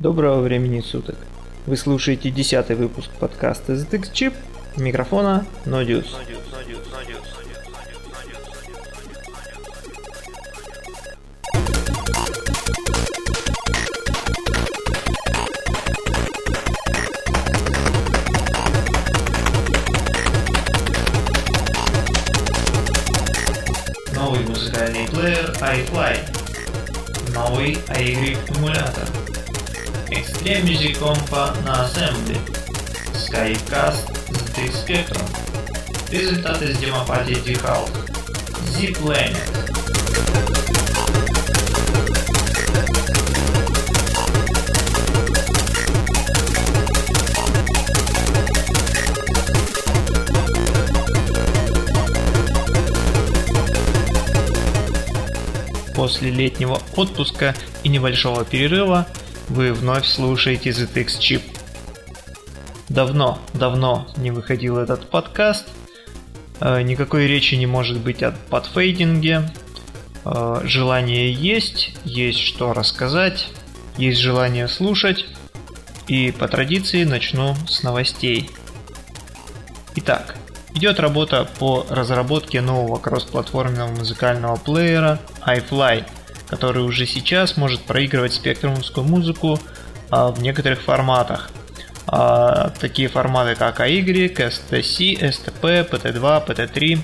[0.00, 1.16] Доброго времени суток.
[1.66, 4.34] Вы слушаете десятый выпуск подкаста ZX Chip.
[4.78, 6.06] Микрофона Nodius.
[24.14, 26.18] Новый музыкальный плеер iFly.
[27.34, 29.19] Новый iGrip эмулятор.
[30.20, 32.36] Extreme Music Compa на Assembly.
[33.14, 34.04] Skycast
[34.54, 35.24] ZX Spectrum.
[36.10, 37.90] Результаты с демопатии D-House.
[38.66, 39.38] Z-Planet.
[55.94, 59.06] После летнего отпуска и небольшого перерыва
[59.50, 61.42] вы вновь слушаете ZX Chip.
[62.88, 65.66] Давно, давно не выходил этот подкаст.
[66.60, 69.50] Э, Никакой речи не может быть о подфейдинге.
[70.24, 73.48] Э, Желание есть, есть что рассказать,
[73.96, 75.26] есть желание слушать.
[76.06, 78.50] И по традиции начну с новостей.
[79.96, 80.36] Итак,
[80.74, 86.04] идет работа по разработке нового кроссплатформенного музыкального плеера iFly,
[86.50, 89.58] который уже сейчас может проигрывать спектрумовскую музыку
[90.10, 91.50] а, в некоторых форматах.
[92.06, 96.98] А, такие форматы как AY, STC, STP, PT2, PT3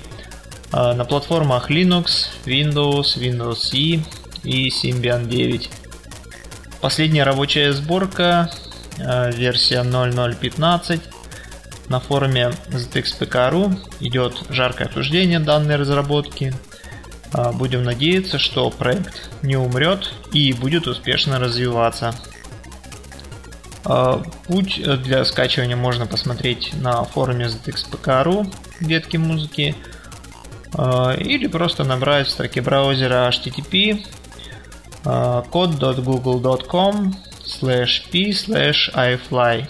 [0.73, 4.01] а, на платформах Linux, Windows, Windows CE
[4.43, 5.71] и Symbian 9.
[6.81, 8.51] Последняя рабочая сборка,
[8.99, 11.01] а, версия 0015,
[11.89, 16.53] на форуме ZXPK.ru идет жаркое обсуждение данной разработки.
[17.37, 22.15] А, Будем надеяться, что проект не умрет и будет успешно развиваться.
[23.85, 29.75] А, Путь для скачивания можно посмотреть на форуме ZXPK.ru ветки музыки
[30.75, 34.03] а, или просто набрать в строке браузера http
[35.05, 37.15] code.google.com
[37.45, 39.69] slash p slash ifly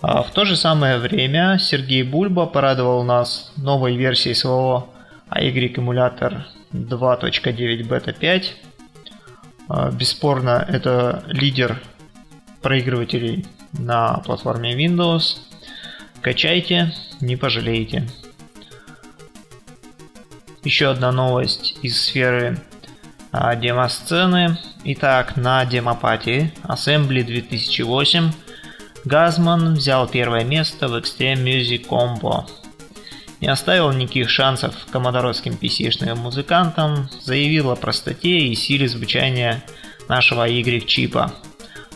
[0.00, 4.93] в то же самое время Сергей Бульба порадовал нас новой версией своего
[5.30, 8.56] AY эмулятор 2.9 бета 5.
[9.68, 11.80] А, Бесспорно, это лидер
[12.62, 15.38] проигрывателей на платформе Windows.
[16.20, 18.08] Качайте, не пожалеете.
[20.62, 22.58] Еще одна новость из сферы
[23.32, 24.58] а, демо-сцены.
[24.84, 28.32] Итак, на демопатии Assembly 2008
[29.04, 32.46] Газман взял первое место в Extreme Music Combo.
[33.44, 39.62] Не оставил никаких шансов коммодоровским PC-шным музыкантам, заявил о простоте и силе звучания
[40.08, 41.30] нашего Y-чипа.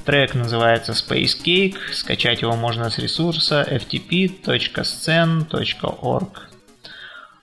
[0.05, 6.51] Трек называется Space Cake, скачать его можно с ресурса ftp.scen.org.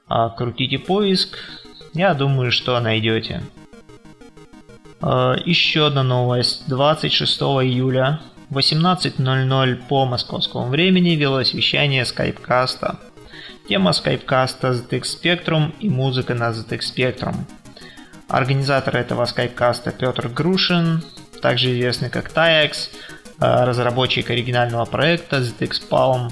[0.07, 1.39] А крутите поиск,
[1.95, 3.41] я думаю, что найдете.
[5.01, 6.65] А, Еще одна новость.
[6.67, 8.19] 26 июля
[8.51, 12.99] 18.00 по московскому времени велось вещание скайпкаста.
[13.67, 17.35] Тема скайпкаста ZX Spectrum и музыка на ZX Spectrum.
[18.27, 21.03] Организатор этого скайпкаста Петр Грушин,
[21.41, 22.89] также известный как TAEX,
[23.39, 26.31] разработчик оригинального проекта ZX Palm.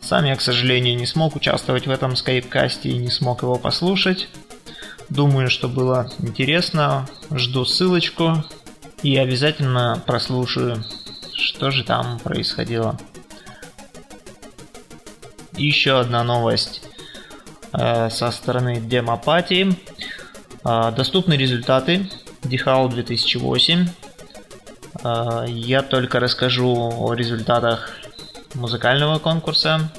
[0.00, 4.28] Сам я, к сожалению, не смог участвовать в этом скайпкасте и не смог его послушать.
[5.08, 7.06] Думаю, что было интересно.
[7.30, 8.44] Жду ссылочку
[9.02, 10.84] и обязательно прослушаю
[11.38, 12.98] что же там происходило.
[15.58, 16.82] Еще одна новость
[17.72, 19.76] э, со стороны демопатии.
[20.64, 22.08] Э, доступны результаты
[22.44, 23.88] Дихал 2008.
[25.02, 27.90] Э, я только расскажу о результатах
[28.54, 29.90] музыкального конкурса.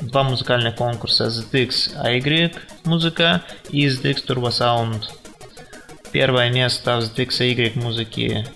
[0.00, 5.02] Два музыкальных конкурса ZX AY музыка и ZX Turbo Sound.
[6.10, 8.46] Первое место в ZX AY музыке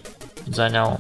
[0.47, 0.99] занял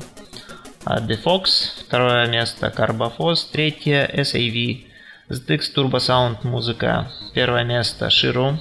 [0.84, 4.84] Defox, второе место Carbofos, третье SAV,
[5.32, 8.58] ZX Turbo Sound музыка, первое место Ширу,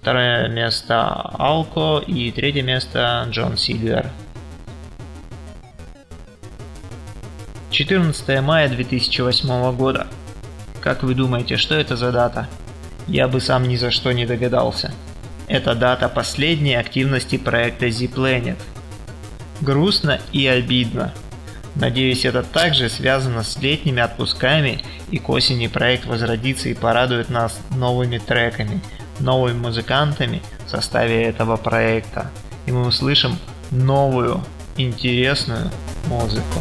[0.00, 4.08] второе место Alco и третье место Джон Сильвер.
[7.72, 10.06] 14 мая 2008 года.
[10.80, 12.48] Как вы думаете, что это за дата?
[13.08, 14.92] Я бы сам ни за что не догадался.
[15.48, 18.58] Это дата последней активности проекта Z-Planet.
[19.60, 21.12] Грустно и обидно.
[21.76, 27.58] Надеюсь, это также связано с летними отпусками и к осени проект возродится и порадует нас
[27.70, 28.80] новыми треками,
[29.20, 32.30] новыми музыкантами в составе этого проекта.
[32.66, 33.38] И мы услышим
[33.70, 34.42] новую
[34.76, 35.70] интересную
[36.06, 36.60] музыку.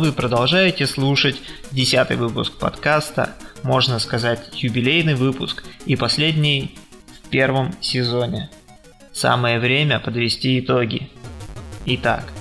[0.00, 1.36] Вы продолжаете слушать
[1.72, 6.78] десятый выпуск подкаста, можно сказать юбилейный выпуск и последний
[7.22, 8.48] в первом сезоне.
[9.12, 11.10] Самое время подвести итоги.
[11.84, 12.32] Итак,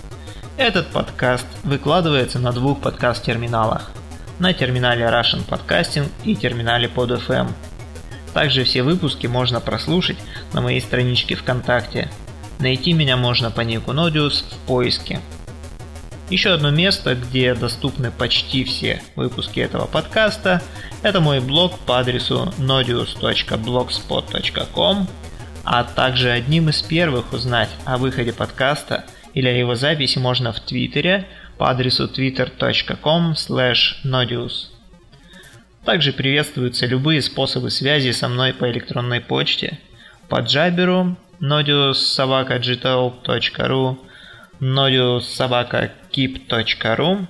[0.56, 3.92] этот подкаст выкладывается на двух подкаст-терминалах.
[4.40, 7.52] На терминале Russian Podcasting и терминале PodFM.
[8.34, 10.18] Также все выпуски можно прослушать
[10.54, 12.10] на моей страничке ВКонтакте.
[12.60, 15.20] Найти меня можно по нику Nodius в поиске.
[16.30, 20.62] Еще одно место, где доступны почти все выпуски этого подкаста,
[21.02, 25.08] это мой блог по адресу nodius.blogspot.com,
[25.64, 30.60] а также одним из первых узнать о выходе подкаста или о его записи можно в
[30.60, 31.26] Твиттере
[31.58, 34.68] по адресу twitter.com nodius.
[35.84, 39.80] Также приветствуются любые способы связи со мной по электронной почте,
[40.28, 43.98] по джаберу nodius.sobaka.gtalk.ru
[46.28, 47.28] nodius.sobaka.keep.ru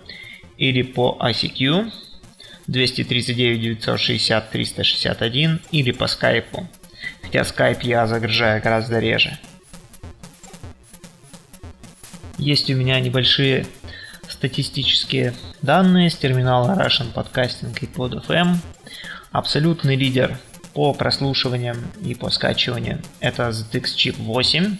[0.58, 1.92] или по ICQ
[2.68, 6.68] 239 960 361 или по скайпу.
[7.22, 9.38] Хотя скайп я загружаю гораздо реже.
[12.38, 13.66] Есть у меня небольшие
[14.28, 18.58] статистические данные с терминала Russian Podcasting и PodFM.
[19.32, 20.38] Абсолютный лидер
[20.74, 24.78] по прослушиваниям и по скачиванию это ZX Chip 8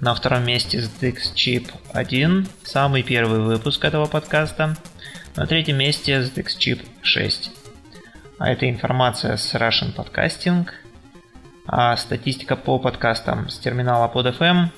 [0.00, 4.76] на втором месте ZX Chip 1, самый первый выпуск этого подкаста.
[5.36, 7.50] На третьем месте ZX Chip 6.
[8.38, 10.66] А это информация с Russian Podcasting.
[11.66, 14.68] А статистика по подкастам с терминала PodFM.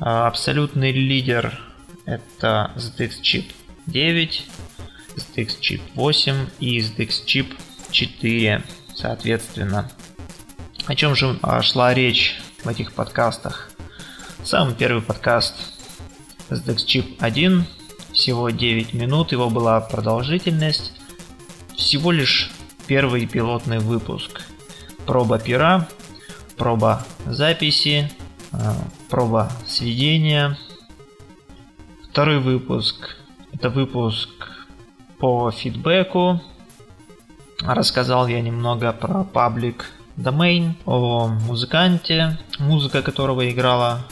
[0.00, 1.56] А абсолютный лидер
[2.04, 3.52] это ZX Chip
[3.86, 4.46] 9,
[5.16, 7.56] ZX Chip 8 и ZX Chip
[7.92, 8.62] 4
[8.94, 9.90] соответственно.
[10.86, 13.70] О чем же а, шла речь в этих подкастах?
[14.44, 15.54] Самый первый подкаст
[16.50, 17.64] SDX Chip 1,
[18.12, 20.92] всего 9 минут, его была продолжительность,
[21.74, 22.50] всего лишь
[22.86, 24.42] первый пилотный выпуск.
[25.06, 25.88] Проба пера,
[26.58, 28.12] проба записи,
[28.52, 28.76] а,
[29.08, 30.58] проба сведения.
[32.10, 33.16] Второй выпуск–
[33.54, 34.28] это выпуск
[35.18, 36.42] по фидбэку.
[37.62, 39.86] Рассказал я немного про паблик
[40.18, 44.04] Domain, о музыканте, музыка которого играла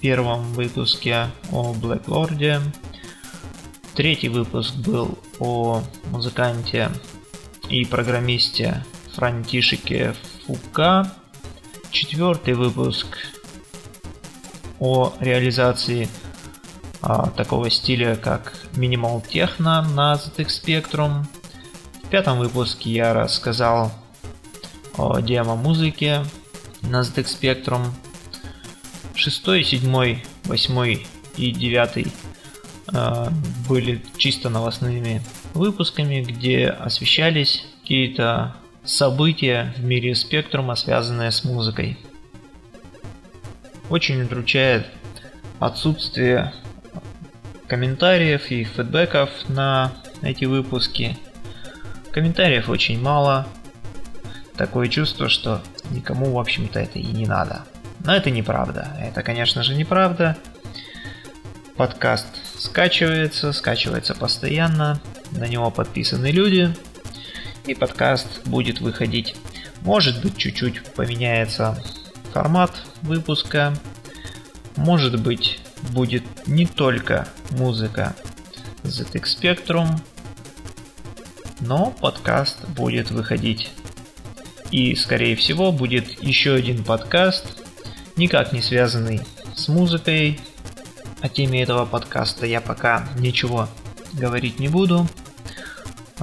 [0.00, 2.62] первом выпуске о Black Lord.
[3.94, 6.90] Третий выпуск был о музыканте
[7.68, 8.84] и программисте
[9.14, 10.14] Франтишике
[10.46, 11.12] Фука.
[11.90, 13.18] Четвертый выпуск
[14.78, 16.08] о реализации
[17.02, 21.24] а, такого стиля, как Minimal Techno на ZX Spectrum.
[22.04, 23.90] В пятом выпуске я рассказал
[24.96, 26.24] о демо-музыке
[26.82, 27.86] на ZX Spectrum
[29.18, 31.06] шестой, седьмой, восьмой
[31.36, 32.06] и девятый
[32.92, 33.26] э,
[33.68, 35.22] были чисто новостными
[35.54, 41.98] выпусками, где освещались какие-то события в мире спектрума, связанные с музыкой.
[43.90, 44.86] Очень удручает
[45.58, 46.52] отсутствие
[47.66, 49.92] комментариев и фидбэков на
[50.22, 51.16] эти выпуски.
[52.12, 53.46] Комментариев очень мало.
[54.56, 57.64] Такое чувство, что никому, в общем-то, это и не надо.
[58.00, 58.96] Но это неправда.
[59.00, 60.36] Это, конечно же, неправда.
[61.76, 62.26] Подкаст
[62.58, 65.00] скачивается, скачивается постоянно.
[65.32, 66.74] На него подписаны люди.
[67.66, 69.36] И подкаст будет выходить.
[69.82, 71.80] Может быть, чуть-чуть поменяется
[72.32, 73.74] формат выпуска.
[74.76, 78.14] Может быть, будет не только музыка
[78.84, 80.00] ZX Spectrum,
[81.60, 83.70] но подкаст будет выходить.
[84.70, 87.57] И, скорее всего, будет еще один подкаст
[88.18, 89.20] никак не связанный
[89.54, 90.40] с музыкой.
[91.20, 93.68] О теме этого подкаста я пока ничего
[94.12, 95.06] говорить не буду.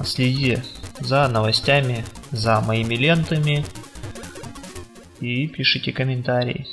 [0.04, 0.58] Следи
[1.00, 3.64] за новостями, за моими лентами
[5.20, 6.66] и пишите комментарии.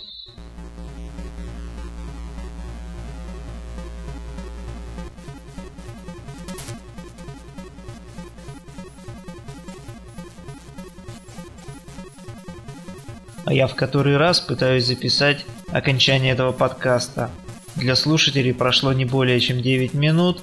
[13.46, 17.30] А я в который раз пытаюсь записать окончание этого подкаста.
[17.76, 20.42] Для слушателей прошло не более чем 9 минут,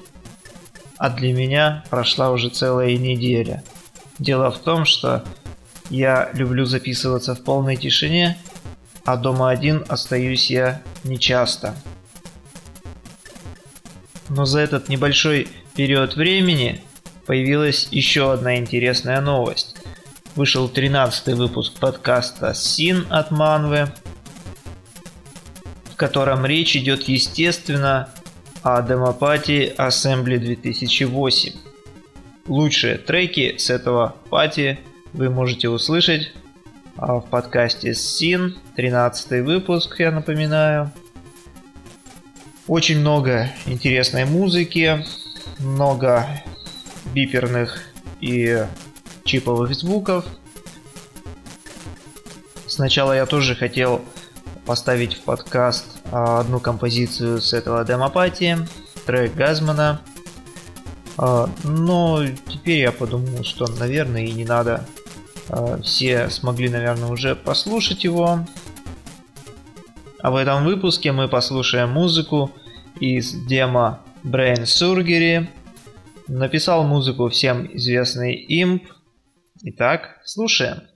[0.98, 3.62] а для меня прошла уже целая неделя.
[4.18, 5.24] Дело в том, что
[5.90, 8.38] Я люблю записываться в полной тишине,
[9.04, 11.74] а дома один остаюсь я нечасто.
[14.28, 16.80] Но за этот небольшой период времени
[17.26, 19.79] появилась еще одна интересная новость.
[20.36, 23.88] Вышел 13 выпуск подкаста «Син» от Манвы,
[25.92, 28.08] в котором речь идет, естественно,
[28.62, 31.52] о демопатии Assembly 2008.
[32.46, 34.78] Лучшие треки с этого пати
[35.12, 36.32] вы можете услышать
[36.96, 40.92] а, в подкасте «Син», 13 выпуск, я напоминаю.
[42.68, 45.04] Очень много интересной музыки,
[45.58, 46.24] много
[47.12, 47.82] биперных
[48.20, 48.64] и
[49.24, 50.24] чиповых звуков.
[52.66, 54.00] Сначала я тоже хотел
[54.64, 58.58] поставить в подкаст а, одну композицию с этого демопатии,
[59.06, 60.00] трек Газмана.
[61.16, 64.86] А, но теперь я подумал, что, наверное, и не надо.
[65.48, 68.46] А, все смогли, наверное, уже послушать его.
[70.22, 72.52] А в этом выпуске мы послушаем музыку
[73.00, 75.48] из демо Brain Surgery.
[76.28, 78.82] Написал музыку всем известный Imp.
[79.62, 80.89] Итак, слушаем.